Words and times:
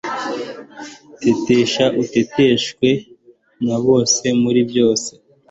tetesha 1.21 1.85
uteteshwe 2.03 2.89
na 3.65 3.77
bose 3.85 4.25
muri 4.41 4.61
byose 4.69 5.09